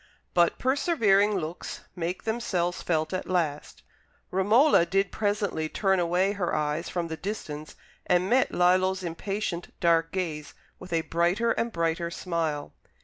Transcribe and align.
But 0.33 0.57
persevering 0.57 1.37
looks 1.37 1.81
make 1.95 2.23
themselves 2.23 2.81
felt 2.81 3.13
at 3.13 3.29
last. 3.29 3.83
Romola 4.31 4.83
did 4.83 5.11
presently 5.11 5.69
turn 5.69 5.99
away 5.99 6.31
her 6.31 6.55
eyes 6.55 6.89
from 6.89 7.07
the 7.07 7.15
distance 7.17 7.75
and 8.07 8.27
met 8.27 8.51
Lillo's 8.51 9.03
impatient 9.03 9.71
dark 9.79 10.11
gaze 10.11 10.55
with 10.79 10.91
a 10.91 11.01
brighter 11.01 11.51
and 11.51 11.71
brighter 11.71 12.09
smile. 12.09 12.73